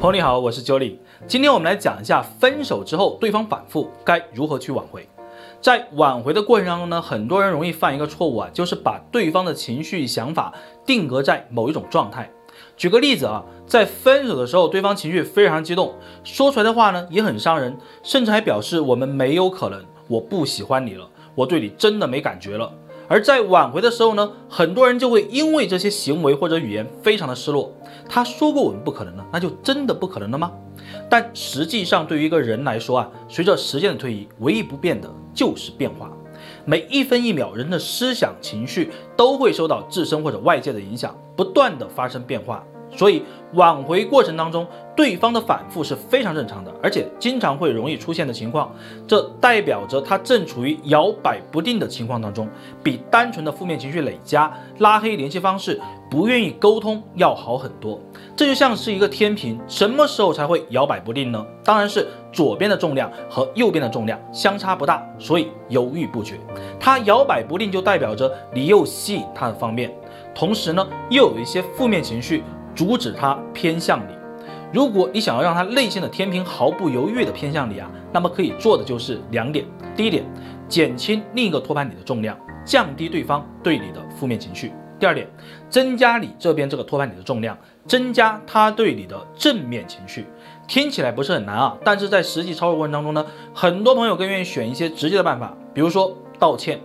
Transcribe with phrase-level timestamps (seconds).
[0.00, 0.96] 朋友你好，我是 Jolly。
[1.26, 5.06] 今天我们来讲一下分手之后对方反复该如何去挽回。
[5.60, 10.54] 在挽回的过程当中呢，很多人容易犯一个错误啊，就是把对方的情绪想法
[10.86, 12.30] 定格在某一种状态。
[12.78, 15.92] 举个例子啊，在分手的时候，对方情绪非常激动，
[16.24, 22.72] 说出来的话呢也很伤人，甚至还表示我们没有可能，我不喜欢你了，我对你真的没感觉了。
[23.10, 27.72] 而在挽回的时候呢，很多人就会因为这些行为或者语言非常的失落。
[28.08, 30.52] 他说过我们不可能了，那就真的不可能了吗？
[31.08, 36.08] 但实际上，对于一个人来说啊，随着时间的推移，唯一不变的就是变化。
[36.64, 42.64] 每一分一秒，人的思想情绪都会受到自身或者外界的影响，不断的发生变化。
[42.96, 43.22] 所以
[43.54, 48.72] 挽回过程当中，对方的反复是非常正常的，而且经常会容易出现的情况，
[49.06, 52.48] 这代表着他正处于摇摆不定的情况当中，
[52.82, 55.80] 比单纯的负面情绪累加、拉黑联系方式、
[56.10, 58.00] 不愿意沟通要好很多。
[58.36, 61.44] 这就像是一个天平，什么时候才会摇摆不定呢？
[61.64, 66.38] 当然是左边的重量和右边的重量相差不大，所以犹豫不决。
[66.78, 69.92] 他摇摆不定就代表着你又吸引他的方面，
[70.34, 72.42] 同时呢又有一些负面情绪。
[72.74, 74.14] 阻止他偏向你。
[74.72, 79.66] 如果你想要让他内心的天平毫不犹豫的偏向你啊，那么可以做的就是两点。
[79.96, 80.24] 第一点，
[80.68, 84.72] 减轻另一个托盘你的重量，降低对方对你的负面情绪。
[85.00, 85.26] 第二点，
[85.68, 90.26] 增加你这边这个托盘你的重量，增加他对你的正面情绪。
[90.68, 96.78] 听起来不是很难啊，但是在实际操作过程当中呢，很多朋友更愿意选一些直接的办法，比如说道歉，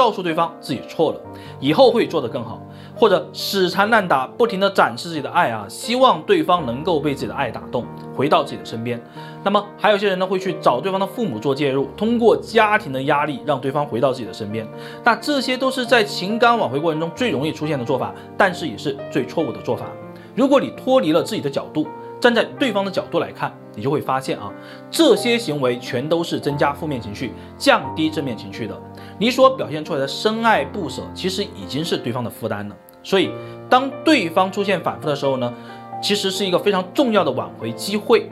[0.00, 1.20] 告诉对方自己错了，
[1.60, 2.58] 以后会做得更好。
[2.96, 7.84] 或者死缠烂打，不停的展示自己的爱啊，希望对方能够被自己的爱打动，
[8.16, 8.98] 回到自己的身边。
[9.44, 14.66] 那么还有些人呢，会去找对方的父母做介入，通过家庭的压力让对方回到自己的身边。
[15.04, 19.84] 那这些都是在情感挽回过程中最容易出现的做法，但是也是最错误的做法。
[20.34, 21.86] 如果你脱离了自己的角度，
[22.18, 24.52] 站在对方的角度来看，你就会发现啊，
[24.90, 28.78] 这些行为全都是增加负面情绪、降低正面情绪的。
[29.20, 32.76] 你所表现出来的深爱不舍，其实已经是对方的负担了。
[33.02, 33.30] 所以，
[33.68, 35.52] 当对方出现反复的时候呢，
[36.02, 38.30] 其实是一个非常重要的挽回机会。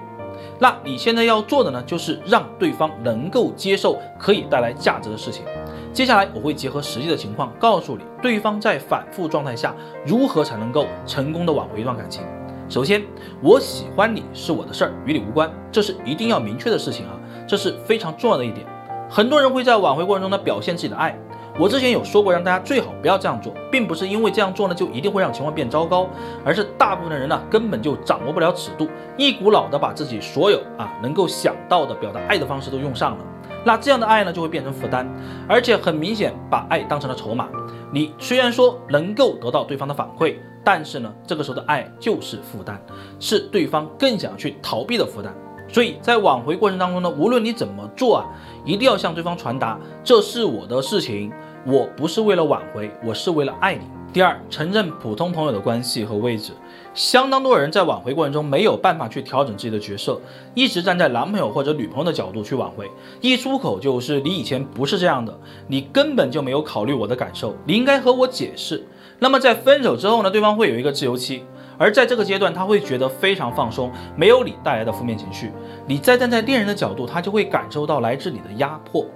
[0.59, 5.44] 那你现在要做的呢，就是让对方能够接受可以带来价值的事情。
[5.93, 12.22] 接下来我会结合实际的情况，告诉你对方在反复状态下如何才能够成功的挽回一段感情。
[12.66, 13.03] 首先，
[13.43, 17.12] 我喜欢你是我的事儿，与你无关，这是一定要明确的事情啊，
[17.47, 18.66] 这是非常重要的一点。
[19.09, 21.19] 很多人会在挽回过程中呢表现自己的爱。
[21.59, 26.09] 我之前有说过，让大家最好不要这样做，并不是因为这样做呢就一定会让情况变糟糕，
[26.45, 28.87] 而是大部分的人呢根本就掌握不了尺度，
[29.17, 33.25] 一股脑的把自己所有啊能够想到的表达爱的方式都用上了，
[33.65, 35.09] 那这样的爱呢就会变成负担，
[35.49, 37.49] 而且很明显把爱当成了筹码。
[37.93, 42.81] 你虽然说能够得到对方的反馈，但是呢这个时候的爱就是负担，
[43.19, 45.35] 是对方更想去逃避的负担。
[45.69, 48.25] 所以在挽回过程当中呢，无论你怎么做啊，
[48.65, 51.31] 一定要向对方传达这是我的事情。
[51.67, 53.83] 我不是为了挽回，我是为了爱你。
[54.11, 56.53] 第二，承认普通朋友的关系和位置。
[56.95, 60.19] 相当多人在挽回过程中没有办法去调整自己的角色，
[60.55, 62.91] 一直站在男朋友或者女朋友的角度去挽回，
[63.21, 68.87] 一出口就是你以前不是这样的，你根本就没有考虑我的感受，你应该和我解释。
[69.19, 71.43] 那么在分手之后呢，对方会有一个自由期，
[71.78, 75.53] 而在这个阶段他会觉得非常放松，没有你带来的负面情绪。
[75.87, 79.06] 你再站在恋人的角度，他就会感受到来自你的压迫。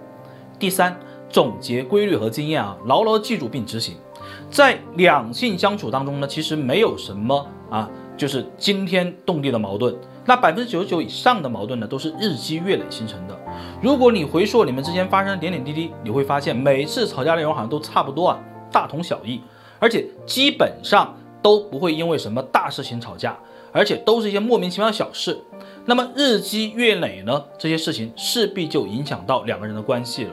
[0.59, 0.97] 第三。
[1.33, 3.95] 总结规律和经验啊，牢牢记住并执行。
[4.50, 9.97] 在两性相处当中呢，其实没有什么啊，就是惊天动地的矛盾。
[10.27, 13.34] 那百分之九十九以上的矛盾呢，都是日积月累形成的。
[13.81, 18.39] 如果你回溯你们之间发生的点点滴滴，你会发现每次吵架内容好像都差不多啊，
[18.71, 19.41] 大同小异，
[19.79, 23.37] 而且基本上都不会因为什么大事情吵架，
[23.73, 25.43] 而且都是一些莫名其妙的小事。
[25.85, 30.31] 那么日积月累呢，这些事情势必就影响到两个人的关系了。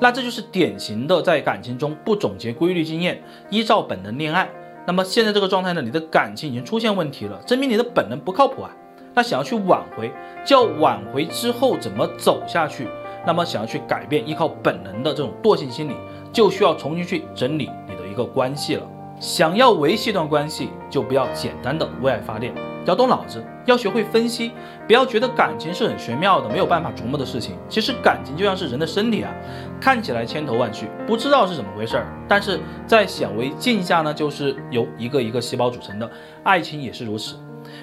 [0.00, 4.50] 那这就是典型的在感情中不总结规律经验，依照本能恋爱。
[4.86, 8.70] 那么现在这个状态呢，你的感情已经出现问题了，证明你的本能不靠谱啊。
[9.14, 10.10] 那想要去挽回，
[10.44, 12.88] 叫挽回之后怎么走下去？
[13.26, 15.94] 那么想要去改变依靠本能的这种惰性心理，
[16.32, 18.82] 就需要重新去整理你的一个关系了。
[19.20, 22.54] 想要维系一段关系，就不要简单的为爱发电。
[22.86, 24.52] 要动脑子，要学会分析，
[24.86, 27.54] 不要觉得感情是很玄妙的、没有办法琢磨的事情。
[27.68, 29.30] 其实感情就像是人的身体啊，
[29.78, 36.10] 看起来千头万绪，不知道是怎么回事儿，但是在显微镜下呢，就是由一个一个细胞组成的。
[36.42, 37.36] 爱情也是如此，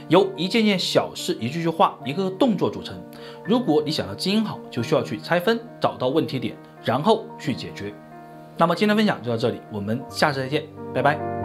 [0.08, 3.00] 由一件件小事、一句句话、一个个动作组成。
[3.46, 7.94] 如果你想要经营好，就需要去拆分，找到问题点，然后去解决。
[8.58, 10.64] 那么今天分享就到这里，我们下次再见，
[10.94, 11.37] 拜拜。